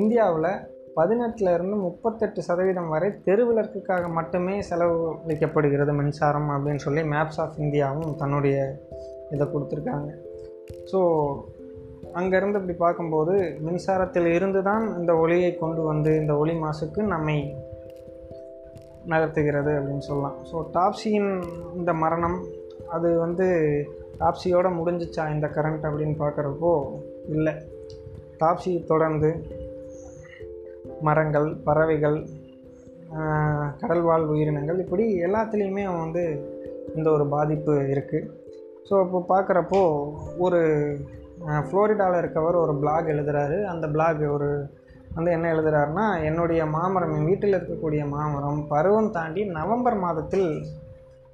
[0.00, 0.50] இந்தியாவில்
[0.96, 8.56] பதினெட்டுலேருந்து முப்பத்தெட்டு சதவீதம் வரை தெருவிளக்குக்காக மட்டுமே செலவழிக்கப்படுகிறது மின்சாரம் அப்படின்னு சொல்லி மேப்ஸ் ஆஃப் இந்தியாவும் தன்னுடைய
[9.30, 10.10] இதை கொடுத்துருக்காங்க.
[10.90, 11.00] ஸோ
[12.20, 13.34] அங்கேருந்து இப்படி பார்க்கும்போது
[13.66, 17.38] மின்சாரத்தில் இருந்து தான் இந்த ஒளியை கொண்டு வந்து இந்த ஒளி மாசுக்கு நம்மை
[19.12, 20.36] நகர்த்துகிறது அப்படின்னு சொல்லலாம்.
[20.50, 21.30] ஸோ டாப்ஸியின்
[21.78, 22.38] இந்த மரணம்
[22.96, 23.46] அது வந்து
[24.20, 26.72] டாப்ஸியோடு முடிஞ்சிச்சா இந்த கரண்ட் அப்படின்னு பார்க்குறப்போ
[27.36, 27.54] இல்லை.
[28.40, 29.30] டாப்ஸி தொடர்ந்து
[31.02, 32.18] மரங்கள் பறவைகள்
[33.80, 36.22] கடல்வாழ் உயிரினங்கள் இப்படி எல்லாத்துலேயுமே வந்து
[36.94, 38.28] இந்த ஒரு பாதிப்பு இருக்குது
[38.90, 39.80] ஸோ இப்போ பார்க்குறப்போ
[40.38, 40.60] ஒரு
[41.66, 44.48] ஃப்ளோரிடாவில் இருக்கவர் ஒரு பிளாக் எழுதுகிறாரு அந்த பிளாக் ஒரு
[45.14, 50.48] வந்து என்ன எழுதுகிறாருன்னா என்னுடைய மாமரம் என் வீட்டில் இருக்கக்கூடிய மாமரம் பருவம் தாண்டி நவம்பர் மாதத்தில்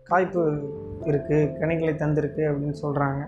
[0.06, 0.42] காய்ப்பு
[1.06, 3.20] இருக்குது கனிகளை தந்திருக்கு அப்படின்னு சொல்கிறாங்க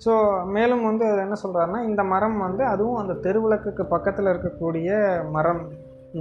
[0.00, 4.88] ஸோ மேலும் வந்து அது என்ன சொல்கிறாருன்னா இந்த மரம் வந்து அதுவும் அந்த தெருவிளக்குக்கு பக்கத்தில் இருக்கக்கூடிய
[5.30, 5.62] மரம்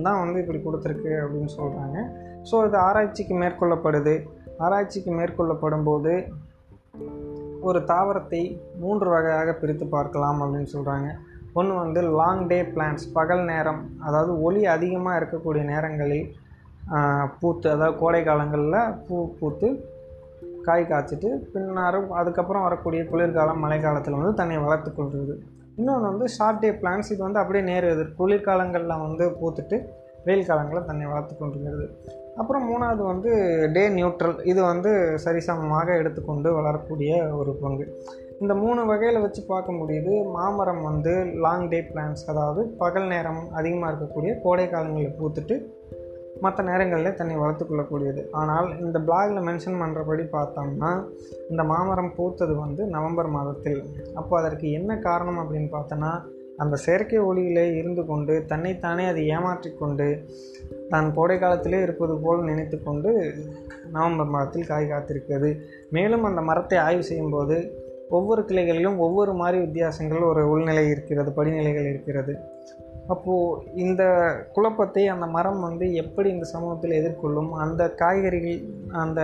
[0.04, 1.98] தான் வந்து இப்படி கொடுத்துருக்கு அப்படின்னு சொல்கிறாங்க
[2.52, 4.16] ஸோ இது ஆராய்ச்சிக்கு மேற்கொள்ளப்படுது.
[4.60, 6.30] ஆராய்ச்சிக்கு மேற்கொள்ளப்படும் போது
[7.62, 11.10] ஒரு தாவரத்தை மூன்று வகையாக பிரித்து பார்க்கலாம் அப்படின்னு சொல்கிறாங்க
[11.54, 16.36] ஒன்று வந்து லாங் டே பிளான்ஸ் பகல் நேரம் அதாவது ஒளி அதிகமாக இருக்கக்கூடிய நேரங்களில்
[17.40, 19.68] பூத்து அதாவது கோடை காலங்களில் பூ பூத்து
[20.68, 25.36] காய் காய்ச்சிட்டு பின்னாரும் அதுக்கப்புறம் வரக்கூடிய குளிர்காலம் மழைக்காலத்தில் வந்து தன்னை வளர்த்து கொள்வது
[25.78, 28.16] இன்னொன்று வந்து ஷார்ட் டே பிளான்ஸ் இது வந்து அப்படியே நேர் எதிர்.
[28.20, 29.78] குளிர்காலங்களில் வந்து பூத்துட்டு
[30.26, 31.86] வெயில் காலங்களில் தன்னை வளர்த்து கொண்டிருக்கிறது.
[32.42, 33.32] அப்புறம் மூணாவது வந்து
[33.76, 34.92] டே நியூட்ரல் இது வந்து
[35.26, 37.86] சரிசமமாக எடுத்துக்கொண்டு வளரக்கூடிய ஒரு பங்கு.
[38.42, 40.14] இந்த மூணு வகையில் வச்சு பார்க்க முடியுது.
[40.38, 41.14] மாமரம் வந்து
[41.46, 45.58] லாங் டே பிளான்ஸ் அதாவது பகல் நேரம் அதிகமாக இருக்கக்கூடிய கோடை காலங்களில் பூத்துட்டு
[46.42, 51.04] மற்ற நேரங்களில் தன்னை வளர்த்துக்கொள்ளக்கூடியது ஆனால் இந்த பிளாகில் மென்ஷன் பண்ணுறபடி பார்த்தோம்னா
[51.50, 53.84] இந்த மாமரம் பூத்தது வந்து நவம்பர் மாதத்தில்.
[54.16, 56.22] அப்போ அதற்கு என்ன காரணம் அப்படின்னு பார்த்தோன்னா
[56.58, 60.28] அந்த செயற்கை ஒளியிலே இருந்து கொண்டு தன்னைத்தானே அதை ஏமாற்றிக்கொண்டு
[60.90, 63.36] தான் கோடை காலத்திலே இருப்பது போல் நினைத்து கொண்டு
[63.92, 65.60] நவம்பர் மாதத்தில் காய் காத்திருக்கிறது.
[65.90, 72.36] மேலும் அந்த மரத்தை ஆய்வு செய்யும்போது ஒவ்வொரு கிளைகளிலும் ஒவ்வொரு மாதிரி வித்தியாசங்கள் ஒரு உள்நிலை இருக்கிறது படிநிலைகள் இருக்கிறது.
[73.08, 74.04] அப்போது இந்த
[74.54, 77.52] குழப்பத்தை அந்த மரம் வந்து எப்படி இந்த சமூகத்தில் எதிர்கொள்ளும்?
[77.64, 78.62] அந்த காய்கறிகள்
[78.92, 79.22] அந்த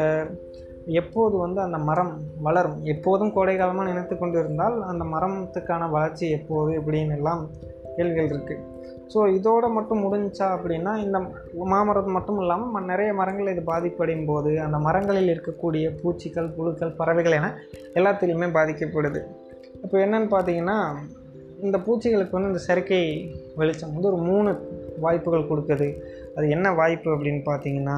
[0.87, 2.77] எப்போது வந்து அந்த மரம் வளரும்?
[2.85, 7.43] எப்போதும் கோடைகாலமாக நினைத்து கொண்டு இருந்தால் அந்த மரத்துக்கான வளர்ச்சி எப்போது இப்படின்னு எல்லாம்
[7.95, 8.65] கேள்விகள் இருக்குது
[9.13, 11.17] ஸோ இதோடு மட்டும் முடிஞ்சா அப்படின்னா இந்த
[11.73, 17.53] மாமரம் மட்டும் இல்லாமல் நிறைய மரங்கள் இது பாதிப்படையும் போது அந்த மரங்களில் இருக்கக்கூடிய பூச்சிகள் புழுக்கள் பறவைகள் என
[17.93, 19.21] எல்லாத்துலேயுமே பாதிக்கப்படுது.
[19.83, 20.77] இப்போ என்னென்னு பார்த்தீங்கன்னா
[21.61, 24.51] இந்த பூச்சிகளுக்கு வந்து இந்த செயற்கை வெளிச்சம் வந்து ஒரு மூணு
[24.99, 25.87] வாய்ப்புகள் கொடுக்குது.
[26.35, 27.97] அது என்ன வாய்ப்பு அப்படின்னு பார்த்தீங்கன்னா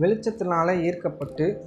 [0.00, 1.60] வெளிச்சத்தினால ஈர்க்கப்பட்டு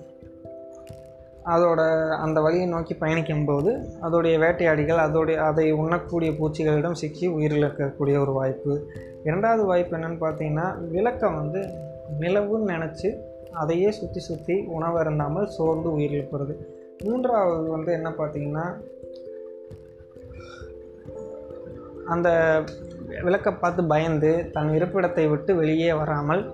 [1.45, 8.91] அதோட அந்த வழியை நோக்கி பயணிக்கும்போது அதோடைய வேட்டையாடிகள் அதோடைய அதை உண்ணக்கூடிய பூச்சிகளிடம் சிக்கி உயிரிழக்கக்கூடிய ஒரு வாய்ப்பு.
[9.23, 11.62] இரண்டாவது வாய்ப்பு என்னென்னு பார்த்தீங்கன்னா விளக்கை வந்து
[12.19, 13.15] நிலவுன்னு நினச்சி
[13.55, 16.55] அதையே சுற்றி சுற்றி உணவு அருந்தாமல் சோர்ந்து உயிரிழப்புறது
[17.03, 18.65] மூன்றாவது வந்து என்ன பார்த்தீங்கன்னா
[22.05, 22.29] அந்த
[23.23, 26.53] விளக்கை பார்த்து பயந்து தன் இருப்பிடத்தை விட்டு வெளியே வராமல்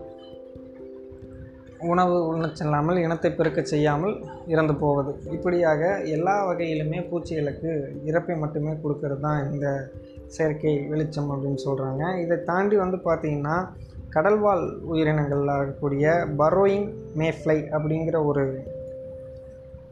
[1.79, 4.15] உணவு உண்ணச் செல்லாமல் இனத்தை பெருக்க செய்யாமல்
[4.47, 5.19] இறந்து போவது.
[5.31, 7.69] இப்படியாக எல்லா வகையிலுமே பூச்சிகளுக்கு
[8.05, 9.91] இறப்பை மட்டுமே கொடுக்கறது தான் இந்த
[10.27, 13.67] செயற்கை வெளிச்சம் அப்படின்னு சொல்கிறாங்க இதை தாண்டி வந்து பார்த்திங்கன்னா
[14.15, 16.05] கடல்வாழ் உயிரினங்களில் இருக்கக்கூடிய
[16.39, 16.87] பரோயிங்
[17.19, 18.43] மேஃப்ளை அப்படிங்கிற ஒரு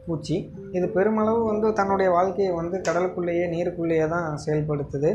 [0.06, 0.36] பூச்சி.
[0.76, 5.10] இது பெருமளவு வந்து தன்னுடைய வாழ்க்கையை வந்து கடலுக்குள்ளேயே நீருக்குள்ளேயே தான் செயல்படுத்துது.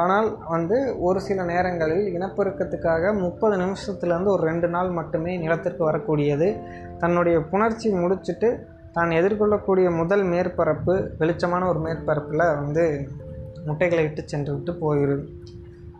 [0.00, 0.76] ஆனால் வந்து
[1.08, 6.48] ஒரு சில நேரங்களில் இனப்பெருக்கத்துக்காக முப்பது நிமிஷத்துலேருந்து ஒரு ரெண்டு நாள் மட்டுமே நிலத்திற்கு வரக்கூடியது.
[6.98, 8.50] தன்னுடைய புணர்ச்சி முடிச்சுட்டு
[8.92, 12.84] தான் எதிர்கொள்ளக்கூடிய முதல் மேற்பரப்பு வெளிச்சமான ஒரு மேற்பரப்பில் வந்து
[13.66, 15.24] முட்டைகளை இட்டு சென்று விட்டு போயிடுது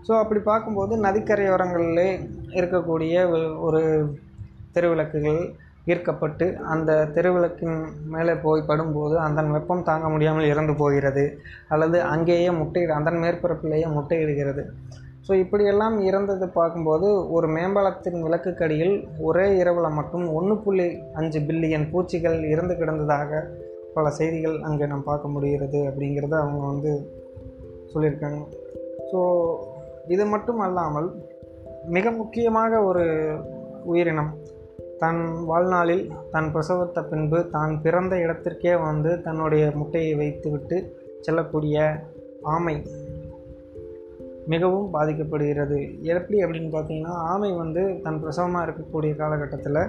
[0.07, 2.05] ஸோ அப்படி பார்க்கும்போது நதிக்கரையோரங்களில்
[2.59, 3.15] இருக்கக்கூடிய
[3.67, 3.81] ஒரு
[4.75, 5.41] தெருவிளக்குகள்
[5.93, 7.77] ஈர்க்கப்பட்டு அந்த தெருவிளக்கின்
[8.15, 11.25] மேலே போய் படும்போது அதன் வெப்பம் தாங்க முடியாமல் இறந்து போகிறது.
[11.75, 14.65] அல்லது அங்கேயே முட்டையிட அதன் மேற்பரப்பிலேயே முட்டையிடுகிறது.
[15.27, 18.97] ஸோ இப்படியெல்லாம் இறந்தது பார்க்கும்போது ஒரு மேம்பாலத்தின் விளக்குக்கடியில்
[19.29, 20.89] ஒரே இரவில் மட்டும் ஒன்று புள்ளி
[21.21, 23.41] அஞ்சு பில்லியன் பூச்சிகள் இறந்து கிடந்ததாக
[23.97, 26.93] பல செய்திகள் அங்கே நாம் பார்க்க முடிகிறது அப்படிங்கிறத அவங்க வந்து
[27.95, 28.41] சொல்லியிருக்காங்க.
[29.11, 29.21] ஸோ
[30.15, 31.09] இது மட்டும் அல்லாமல்
[31.97, 33.05] மிக முக்கியமாக ஒரு
[33.85, 34.31] உயிரினம்.
[35.03, 40.77] தன் வாழ்நாளில் தன் பிரசவத்த பின்பு தான் பிறந்த இடத்திற்கே வந்து தன்னுடைய முட்டையை வைத்துவிட்டு
[41.21, 41.77] செல்லக்கூடிய
[42.55, 42.77] ஆமை
[44.53, 45.79] மிகவும் பாதிக்கப்படுகிறது.
[46.13, 49.83] எப்படி அப்படின்னு பார்த்தீங்கன்னா ஆமை வந்து தன் பிரசவமாக இருக்கக்கூடிய காலகட்டத்தில்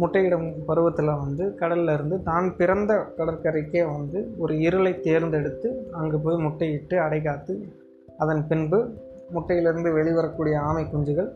[0.00, 6.96] முட்டையிடும் பருவத்தில் வந்து கடலில் இருந்து தான் பிறந்த கடற்கரைக்கே வந்து ஒரு இருளை தேர்ந்தெடுத்து அங்கே போய் முட்டையிட்டு
[7.06, 7.54] அடைகாத்து
[8.18, 8.78] அதன் பின்பு
[9.34, 11.30] முட்டையிலிருந்து வெளிவரக்கூடிய ஆமை குஞ்சுகள்.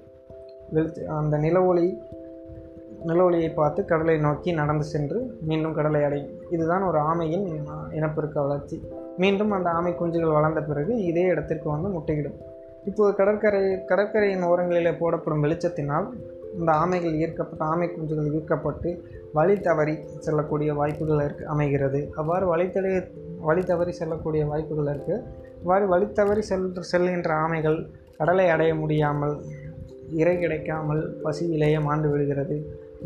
[0.74, 1.86] வெளிச்ச அந்த நிலவொளி
[3.06, 7.46] நிலவொளியை பார்த்து கடலை நோக்கி நடந்து சென்று மீண்டும் கடலை அடையும் இதுதான் ஒரு ஆமையின்
[7.92, 8.76] இனப்பெருக்க வளர்ச்சி.
[9.16, 12.38] மீண்டும் அந்த ஆமை குஞ்சுகள் வளர்ந்த பிறகு இதே இடத்திற்கு வந்து முட்டையிடும்.
[12.84, 16.06] இப்போது கடற்கரை கடற்கரையின் ஓரங்களிலே போடப்படும் வெளிச்சத்தினால்
[16.58, 18.90] இந்த ஆமைகள் ஈர்க்கப்பட்ட ஆமை குஞ்சுகள் ஈர்க்கப்பட்டு
[19.38, 19.94] வழி தவறி
[20.26, 22.00] செல்லக்கூடிய வாய்ப்புகள் இருக்கு அமைகிறது.
[22.20, 22.66] அவ்வாறு வழி
[23.48, 25.24] வழி தவறி செல்லக்கூடிய வாய்ப்புகள் இருக்குது
[25.62, 27.78] இவ்வாறு வழி தவறி செல் செல்கின்ற ஆமைகள்
[28.18, 29.36] கடலை அடைய முடியாமல்
[30.20, 32.56] இறை கிடைக்காமல் பசியிலேயே மாண்டு விடுகிறது.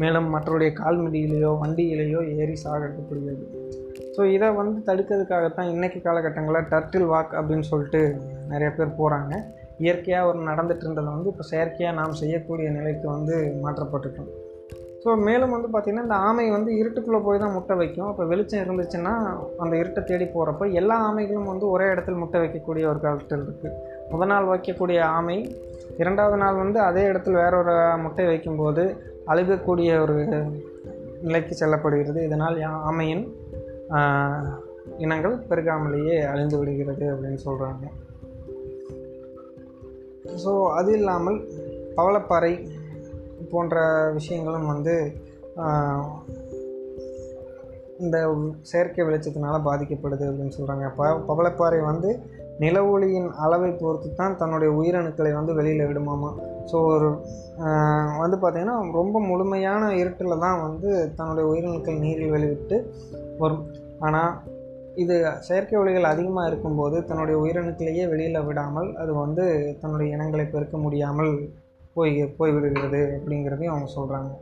[0.03, 3.45] மேலும் மற்றவருடைய கால்மிடியிலேயோ வண்டியிலேயோ ஏறி சாகடிக்கப்படுகிறது.
[4.17, 8.01] ஸோ இதை வந்து தடுக்கிறதுக்காகத்தான் இன்றைக்கி காலகட்டங்களில் டர்ட்டில் வாக் அப்படின்னு சொல்லிட்டு
[8.53, 9.33] நிறைய பேர் போகிறாங்க
[9.79, 14.31] இயற்கையாக ஒரு நடந்துட்டு இருந்ததை வந்து இப்போ செயற்கையாக நாம் செய்யக்கூடிய நிலைக்கு வந்து மாற்றப்பட்டுட்டோம்
[15.05, 18.09] ஸோ மேலும் வந்து பார்த்திங்கன்னா இந்த ஆமை வந்து இருட்டுக்குள்ளே போய் தான் முட்டை வைக்கும்.
[18.09, 19.13] அப்போ வெளிச்சம் இருந்துச்சுன்னா
[19.59, 23.75] அந்த இருட்டை தேடி போகிறப்ப எல்லா ஆமைகளும் வந்து ஒரே இடத்துல முட்டை வைக்கக்கூடிய ஒரு காலத்தில் இருக்குது
[24.11, 25.37] முதல் நாள் வைக்கக்கூடிய ஆமை
[25.99, 28.85] இரண்டாவது நாள் வந்து அதே இடத்துல வேற ஒரு முட்டை வைக்கும்போது
[29.27, 30.17] அழுகக்கூடிய ஒரு
[31.23, 32.25] நிலைக்கு செல்லப்படுகிறது.
[32.25, 32.59] இதனால்
[32.91, 33.25] ஆமையின்
[34.97, 37.87] இனங்கள் பெருகாமலேயே அழிந்து விடுகிறது அப்படின்னு சொல்கிறாங்க
[40.35, 41.39] ஸோ அது இல்லாமல்
[41.97, 42.69] பவளப்பாறை
[43.51, 43.77] போன்ற
[44.13, 44.95] விஷயங்களும் வந்து
[47.99, 48.17] இந்த
[48.63, 52.11] செயற்கை வெளிச்சத்தினால் பாதிக்கப்படுது அப்படின்னு சொல்கிறாங்க ப பவளப்பாறை வந்து
[52.59, 56.31] நில ஒளியின் அளவை பொறுத்து தான் தன்னுடைய உயிரணுக்களை வந்து வெளியில் விடுமாமா?
[56.73, 57.09] ஸோ ஒரு
[58.19, 62.93] வந்து பார்த்திங்கன்னா ரொம்ப முழுமையான இருட்டில் தான் வந்து தன்னுடைய உயிரணுக்கள் நீரில் வெளிவிட்டு
[63.39, 63.65] வரும்.
[63.99, 64.33] ஆனால்
[64.97, 69.45] இது செயற்கை ஒளிகள் அதிகமாக இருக்கும்போது தன்னுடைய உயிரணுக்களையே வெளியில் விடாமல் அது வந்து
[69.81, 71.33] தன்னுடைய இனங்களை பெருக்க முடியாமல்
[71.95, 74.33] போய் போய்விடுகிறது அப்படிங்கிறதையும் அவங்க சொல்கிறாங்க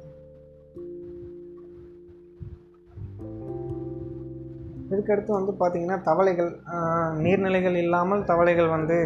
[4.91, 6.51] இதுக்கடுத்து வந்து பார்த்திங்கன்னா தவளைகள்
[7.17, 8.99] நீர்நிலைகள் இல்லாமல் தவளைகள் வந்து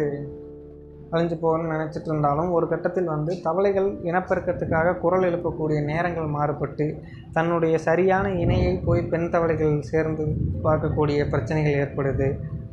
[1.11, 6.85] அழிஞ்சு போகணும்னு நினச்சிட்டு இருந்தாலும் ஒரு கட்டத்தில் வந்து தவளைகள் இனப்பெருக்கத்துக்காக குரல் எழுப்பக்கூடிய நேரங்கள் மாறுபட்டு
[7.33, 10.25] தன்னுடைய சரியான இணையை போய் பெண் தவளைகள் சேர்ந்து
[10.63, 12.27] பார்க்கக்கூடிய பிரச்சனைகள் ஏற்படுது.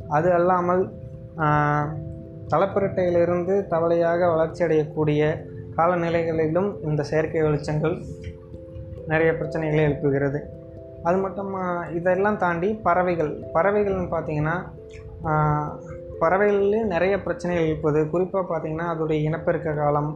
[0.09, 0.83] அது அல்லாமல்
[1.37, 1.89] ஆஹ்,
[3.69, 5.21] தவளையாக வளர்ச்சி அடையக்கூடிய
[5.77, 7.95] காலநிலைகளிலும் இந்த செயற்கை வெளிச்சங்கள்
[9.07, 10.39] நிறைய பிரச்சனைகளை எழுப்புகிறது.
[11.03, 11.51] அது மட்டும்
[11.95, 13.31] இதெல்லாம் தாண்டி பறவைகள்.
[13.53, 14.55] பறவைகள்னு பார்த்தீங்கன்னா
[16.19, 20.11] பறவைகள்லேயும் நிறைய பிரச்சனைகள் இருப்பது குறிப்பாக பார்த்திங்கன்னா அதோடைய இனப்பெருக்க காலம்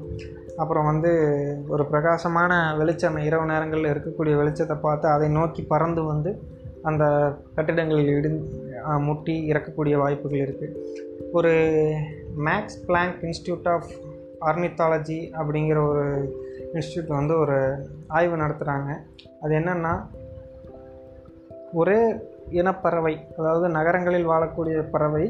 [0.57, 1.11] அப்புறம் வந்து
[1.67, 6.31] ஒரு பிரகாசமான வெளிச்சம் இரவு நேரங்களில் இருக்கக்கூடிய வெளிச்சத்தை பார்த்து அதை நோக்கி பறந்து வந்து
[6.83, 7.03] அந்த
[7.55, 8.29] கட்டிடங்களில் இடி
[8.99, 10.77] முட்டி இறக்கக்கூடிய வாய்ப்புகள் இருக்குது
[11.33, 11.51] ஒரு
[12.37, 13.89] Max Planck institute of
[14.45, 16.05] ornithology அப்படிங்கிற ஒரு
[16.73, 17.57] இன்ஸ்டியூட் வந்து ஒரு
[18.07, 18.89] ஆய்வு நடத்துகிறாங்க
[19.41, 19.93] அது என்னென்னா
[21.73, 21.99] ஒரே
[22.51, 25.25] இனப்பறவை அதாவது நகரங்களில் வாழக்கூடிய பறவை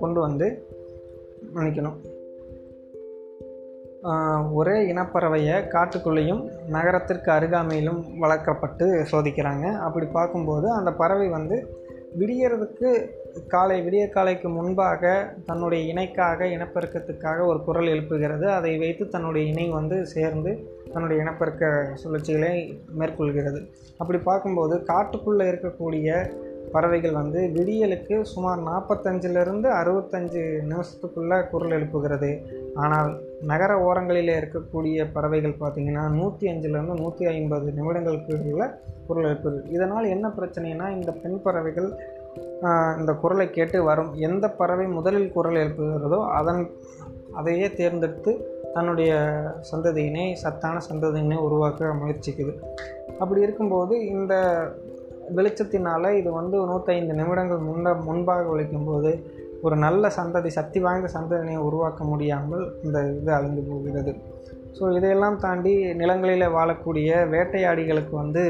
[0.00, 0.46] கொண்டு வந்து
[1.54, 1.98] நினைக்கணும்
[4.52, 9.66] ஒரே இனப்பறவையை காட்டுக்குள்ளேயும் நகரத்திற்கு அருகாமையிலும் வளர்க்கப்பட்டு சோதிக்கிறாங்க.
[9.86, 11.56] அப்படி பார்க்கும்போது அந்த பறவை வந்து
[12.20, 12.88] விடியறதுக்கு
[13.48, 18.46] காலை விடிய காலைக்கு முன்பாக தன்னுடைய இணைக்காக இனப்பெருக்கத்துக்காக ஒரு குரல் எழுப்புகிறது.
[18.58, 20.52] அதை வைத்து தன்னுடைய இணை வந்து சேர்ந்து
[20.92, 21.66] தன்னுடைய இனப்பெருக்க
[22.02, 22.54] சுழற்சிகளை
[23.00, 23.60] மேற்கொள்கிறது.
[23.98, 26.08] அப்படி பார்க்கும்போது காட்டுக்குள்ளே இருக்கக்கூடிய
[26.72, 32.30] பறவைகள் வந்து விடியலுக்கு சுமார் நாற்பத்தஞ்சிலிருந்து அறுபத்தஞ்சு நிமிஷத்துக்குள்ளே குரல் எழுப்புகிறது.
[32.84, 33.10] ஆனால்
[33.50, 38.68] நகர ஓரங்களில் இருக்கக்கூடிய பறவைகள் பார்த்திங்கன்னா நூற்றி அஞ்சுலேருந்து நூற்றி ஐம்பது நிமிடங்களுக்குள்ள
[39.08, 41.90] குரல் எழுப்புது இதனால் என்ன பிரச்சனைனா இந்த பெண் பறவைகள்
[43.00, 44.10] இந்த குரலை கேட்டு வரும்.
[44.28, 46.62] எந்த பறவை முதலில் குரல் எழுப்புகிறதோ அதன்
[47.40, 48.32] அதையே தேர்ந்தெடுத்து
[48.74, 49.12] தன்னுடைய
[49.70, 52.52] சந்ததியினை சத்தான சந்ததியினை உருவாக்க முயற்சிக்குது.
[53.18, 54.34] அப்படி இருக்கும்போது இந்த
[55.36, 59.12] வெளிச்சத்தினால் இது வந்து நூற்றைந்து நிமிடங்கள் முன்ன முன்பாக ஒழிக்கும்போது
[59.66, 64.12] ஒரு நல்ல சந்ததி சக்தி வாய்ந்த சந்ததியினை உருவாக்க முடியாமல் இந்த இது அழிந்து போகிறது.
[64.76, 68.44] ஸோ இதையெல்லாம் தாண்டி நிலங்களில் வாழக்கூடிய வேட்டையாடிகளுக்கு வந்து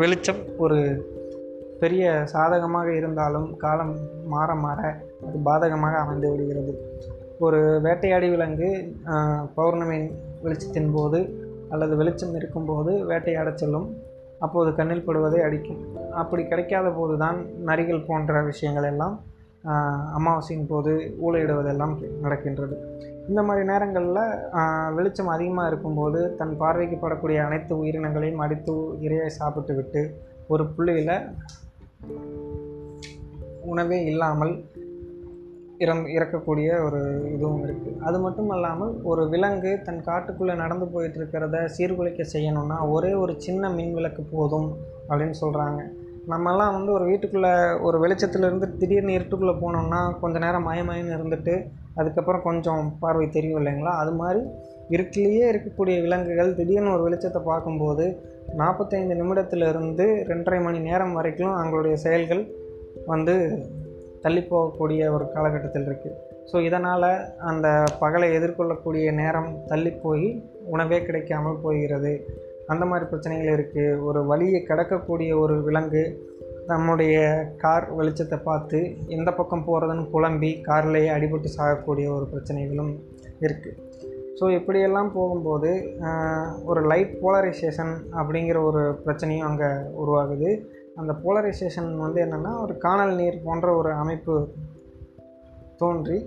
[0.00, 0.78] வெளிச்சம் ஒரு
[1.82, 3.94] பெரிய சாதகமாக இருந்தாலும் காலம்
[4.34, 4.80] மாற மாற
[5.26, 6.72] அது பாதகமாக அமைந்து விடுகிறது.
[7.46, 8.68] ஒரு வேட்டையாடி விலங்கு
[9.58, 10.00] பௌர்ணமி
[10.44, 11.20] வெளிச்சத்தின் போது
[11.74, 13.88] அல்லது வெளிச்சம் இருக்கும்போது வேட்டையாடச் செல்லும்
[14.44, 15.80] அப்போது கண்ணில் படுவதை அடிக்கும்.
[16.22, 19.16] அப்படி கிடைக்காத போது தான் நரிகள் போன்ற விஷயங்கள் எல்லாம்
[20.18, 20.92] அமாவாசையின் போது
[21.26, 22.76] ஊழையிடுவதெல்லாம் நடக்கின்றது.
[23.28, 24.22] இந்த மாதிரி நேரங்களில்
[24.96, 28.74] வெளிச்சம் அதிகமாக இருக்கும்போது தன் பார்வைக்கு படக்கூடிய அனைத்து உயிரினங்களையும் அடித்து
[29.06, 30.02] இரையை சாப்பிட்டு விட்டு
[30.52, 31.16] ஒரு புள்ளியில்
[33.72, 34.54] உணவே இல்லாமல்
[35.80, 36.98] இறந் இறக்கக்கூடிய ஒரு
[37.34, 43.14] இதுவும் இருக்குது அது மட்டும் இல்லாமல் ஒரு விலங்கு தன் காட்டுக்குள்ளே நடந்து போயிட்டு இருக்கிறத சீர்குலைக்க செய்யணும்னா ஒரே
[43.14, 44.68] ஒரு சின்ன மின் விளக்கு போதும்
[45.08, 45.80] அப்படின்னு சொல்கிறாங்க
[46.28, 51.54] நம்மெல்லாம் வந்து ஒரு வீட்டுக்குள்ளே ஒரு வெளிச்சத்துலேருந்து திடீர்னு இருட்டுக்குள்ளே போனோம்னா கொஞ்சம் நேரம் மயமயன்னு இருந்துட்டு
[51.94, 53.90] அதுக்கப்புறம் கொஞ்சம் பார்வை தெரியும் இல்லைங்களா?
[53.96, 54.40] அது மாதிரி
[54.90, 58.04] இருட்டிலேயே இருக்கக்கூடிய விலங்குகள் திடீர்னு ஒரு வெளிச்சத்தை பார்க்கும்போது
[58.54, 62.42] நாற்பத்தைந்து நிமிடத்திலிருந்து ரெண்டரை மணி நேரம் வரைக்கும் அவங்களுடைய செயல்கள்
[63.06, 63.34] வந்து
[64.22, 66.16] தள்ளி போகக்கூடிய ஒரு காலகட்டத்தில் இருக்குது
[66.52, 67.08] ஸோ இதனால்
[67.50, 67.66] அந்த
[68.00, 70.26] பகலை எதிர்கொள்ளக்கூடிய நேரம் தள்ளி போய்
[70.64, 72.12] உணவே கிடைக்காமல் போகிறது.
[72.68, 76.02] அந்த மாதிரி பிரச்சனைகள் இருக்குது ஒரு வழியை கடக்கக்கூடிய ஒரு விலங்கு
[76.66, 77.16] நம்முடைய
[77.56, 82.92] கார் வெளிச்சத்தை பார்த்து எந்த பக்கம் போகிறதுன்னு புலம்பி கார்லேயே அடிபட்டு சாகக்கூடிய ஒரு பிரச்சனைகளும்
[83.40, 83.76] இருக்குது
[84.40, 85.70] ஸோ இப்படியெல்லாம் போகும்போது
[86.64, 89.70] ஒரு லைட் போலரைசேஷன் அப்படிங்கிற ஒரு பிரச்சனையும் அங்கே
[90.02, 90.50] உருவாகுது.
[90.96, 94.34] அந்த போலரைசேஷன் வந்து என்னென்னா ஒரு காணல் நீர் போன்ற ஒரு அமைப்பு
[95.76, 96.18] தோன்றி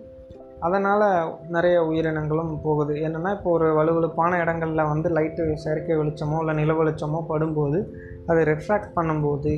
[0.60, 1.04] அதனால்
[1.48, 2.94] நிறைய உயிரினங்களும் போகுது.
[2.98, 7.80] என்னென்னா இப்போ ஒரு வலுவழுப்பான இடங்களில் வந்து லைட்டு செயற்கை வெளிச்சமோ இல்லை நில வெளிச்சமோ படும்போது
[8.26, 9.54] அதை ரெஃப்ராக்ட் பண்ணும்போது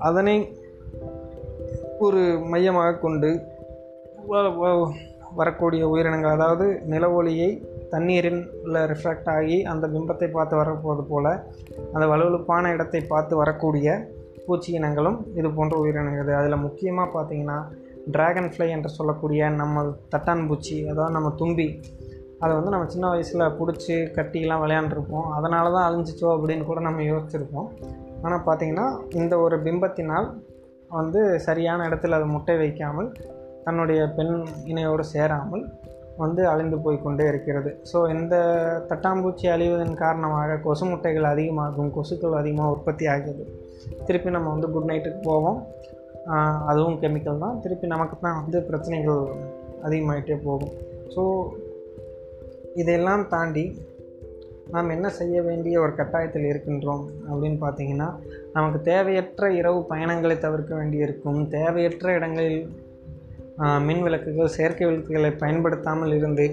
[0.00, 0.36] அதனை
[1.98, 3.30] ஒரு மையமாக கொண்டு
[4.28, 4.92] வ-
[5.32, 7.48] வரக்கூடிய உயிரினங்கள் அதாவது நில ஒளியை
[7.90, 8.42] தண்ணீரில்
[8.86, 11.30] ரிஃப்ராக்ட் ஆகி அந்த பிம்பத்தை பார்த்து வரப்போது போல்
[11.92, 13.88] அந்த வலுவழுப்பான இடத்தை பார்த்து வரக்கூடிய
[14.46, 17.58] பூச்சி இனங்களும் இது போன்ற உயிரினங்கள் அதில் முக்கியமாக பார்த்தீங்கன்னா
[18.10, 21.68] டிராகன் ஃப்ளை என்று சொல்லக்கூடிய நம்ம தட்டான் பூச்சி அதாவது நம்ம தும்பி
[22.42, 25.28] அதை வந்து நம்ம சின்ன வயசில் பிடிச்சி கட்டிலாம் விளையாண்டுருப்போம்.
[25.32, 27.68] அதனால தான் அழிஞ்சிச்சோ அப்படின்னு கூட நம்ம யோசிச்சிருப்போம்.
[28.22, 30.28] ஆனால் பார்த்திங்கன்னா இந்த ஒரு பிம்பத்தினால்
[30.90, 33.08] வந்து சரியான இடத்துல அது முட்டை வைக்காமல்
[33.64, 35.64] தன்னுடைய பெண் இணையோடு சேராமல்
[36.16, 37.70] வந்து அழிந்து போய் கொண்டே இருக்கிறது.
[37.92, 38.34] ஸோ இந்த
[38.90, 43.44] தட்டாம்பூச்சி அழிவதன் காரணமாக கொசு முட்டைகள் அதிகமாகும் கொசுக்கள் அதிகமாக உற்பத்தி ஆகுது
[44.06, 45.58] திருப்பி நம்ம வந்து குட் நைட்டுக்கு போவோம்.
[46.70, 47.56] அதுவும் கெமிக்கல் தான்.
[47.64, 49.22] திருப்பி நமக்கு தான் வந்து பிரச்சனைகள்
[49.86, 50.74] அதிகமாகிட்டே போகும்.
[51.14, 51.22] ஸோ
[52.82, 53.64] இதையெல்லாம் தாண்டி
[54.74, 58.08] நாம் என்ன செய்ய வேண்டிய ஒரு கட்டாயத்தில் இருக்கின்றோம் அப்படின்னு பார்த்தீங்கன்னா
[58.54, 61.40] நமக்கு தேவையற்ற இரவு பயணங்களை தவிர்க்க வேண்டியிருக்கும்.
[61.56, 62.62] தேவையற்ற இடங்களில்
[63.88, 66.46] மின் விளக்குகள் செயற்கை விளக்குகளை பயன்படுத்தாமல் இருந்து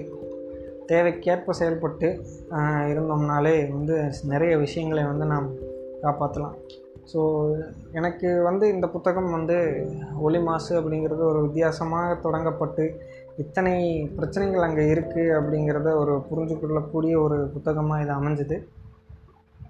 [0.90, 2.08] தேவைக்கேற்ப செயல்பட்டு
[2.92, 3.96] இருந்தோம்னாலே வந்து
[4.32, 5.48] நிறைய விஷயங்களை வந்து நாம்
[6.04, 6.56] காப்பாற்றலாம்.
[7.10, 7.20] ஸோ
[7.98, 9.56] எனக்கு வந்து இந்த புத்தகம் வந்து
[10.26, 12.84] ஒளி மாசு அப்படிங்கிறது ஒரு வித்தியாசமாக தொடங்கப்பட்டு
[13.42, 13.74] இத்தனை
[14.16, 18.56] பிரச்சனைகள் அங்கே இருக்குது அப்படிங்கிறத ஒரு புரிஞ்சு கொள்ளக்கூடிய ஒரு புத்தகமாக இது அமைஞ்சுது.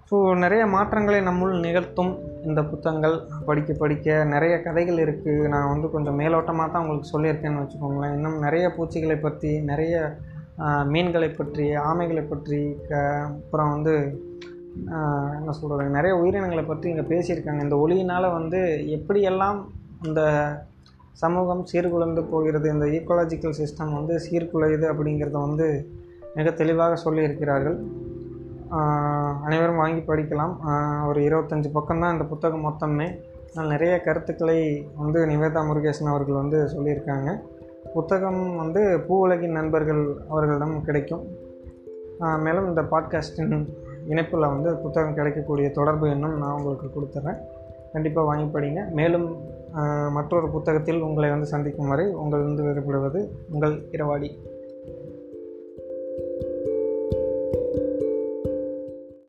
[0.09, 2.11] ஸோ நிறைய மாற்றங்களை நம்முள் நிகழ்த்தும்
[2.47, 3.15] இந்த புத்தகங்கள்.
[3.47, 8.15] படிக்க படிக்க நிறைய கதைகள் இருக்குது நான் வந்து கொஞ்சம் மேலோட்டமாக தான் உங்களுக்கு சொல்லியிருக்கேன்னு வச்சுக்கோங்களேன்.
[8.17, 9.95] இன்னும் நிறைய பூச்சிகளை பற்றி நிறைய
[10.93, 13.93] மீன்களை பற்றி ஆமைகளை பற்றி க அப்புறம் வந்து
[15.37, 17.61] என்ன சொல்கிறது நிறைய உயிரினங்களை பற்றி இங்கே பேசியிருக்காங்க.
[17.67, 18.59] இந்த ஒளியினால் வந்து
[18.97, 19.59] எப்படியெல்லாம்
[20.07, 20.21] இந்த
[21.23, 25.67] சமூகம் சீர்குலைந்து போகிறது இந்த ஈக்கோலாஜிக்கல் சிஸ்டம் வந்து சீர்குலையுது அப்படிங்கிறத வந்து
[26.37, 27.77] மிக தெளிவாக சொல்லியிருக்கிறார்கள்.
[29.45, 30.53] அனைவரும் வாங்கி படிக்கலாம்.
[31.09, 33.07] ஒரு இருபத்தஞ்சி பக்கம்தான் இந்த புத்தகம் மொத்தமே.
[33.55, 34.59] ஆனால் நிறைய கருத்துக்களை
[35.01, 37.29] வந்து நிவேதா முருகேசன் அவர்கள் வந்து சொல்லியிருக்காங்க.
[37.95, 41.23] புத்தகம் வந்து பூ உலகின் நண்பர்கள் அவர்களிடம் கிடைக்கும்.
[42.45, 43.55] மேலும் இந்த பாட்காஸ்டின்
[44.11, 47.39] இணைப்பில் வந்து புத்தகம் கிடைக்கக்கூடிய தொடர்பு எண்ணும் நான் உங்களுக்கு கொடுத்துட்றேன்.
[47.93, 48.91] கண்டிப்பாக வாங்கி படிங்க.
[48.91, 49.27] மேலும்
[50.11, 53.19] மற்றொரு புத்தகத்தில் உங்களை வந்து சந்திக்கும் வரை உங்கள் வந்து வேறுபடுவது
[53.51, 54.29] உங்கள் இரவாடி.